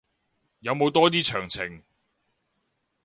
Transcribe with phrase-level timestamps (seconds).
[0.61, 1.83] 有冇多啲詳情